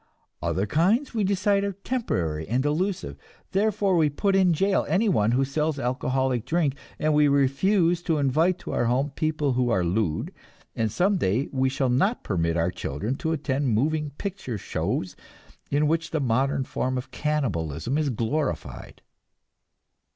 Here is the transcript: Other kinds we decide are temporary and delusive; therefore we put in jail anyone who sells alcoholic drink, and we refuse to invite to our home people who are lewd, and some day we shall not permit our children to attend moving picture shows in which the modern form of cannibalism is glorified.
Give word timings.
Other 0.41 0.65
kinds 0.65 1.13
we 1.13 1.23
decide 1.23 1.63
are 1.63 1.73
temporary 1.73 2.47
and 2.47 2.63
delusive; 2.63 3.17
therefore 3.51 3.95
we 3.95 4.09
put 4.09 4.35
in 4.35 4.51
jail 4.51 4.83
anyone 4.89 5.33
who 5.33 5.45
sells 5.45 5.77
alcoholic 5.77 6.43
drink, 6.43 6.75
and 6.97 7.13
we 7.13 7.27
refuse 7.27 8.01
to 8.01 8.17
invite 8.17 8.57
to 8.61 8.71
our 8.71 8.85
home 8.85 9.11
people 9.11 9.53
who 9.53 9.69
are 9.69 9.83
lewd, 9.83 10.33
and 10.75 10.91
some 10.91 11.17
day 11.17 11.49
we 11.51 11.69
shall 11.69 11.89
not 11.91 12.23
permit 12.23 12.57
our 12.57 12.71
children 12.71 13.13
to 13.17 13.31
attend 13.31 13.67
moving 13.75 14.09
picture 14.17 14.57
shows 14.57 15.15
in 15.69 15.87
which 15.87 16.09
the 16.09 16.19
modern 16.19 16.63
form 16.63 16.97
of 16.97 17.11
cannibalism 17.11 17.95
is 17.99 18.09
glorified. 18.09 19.03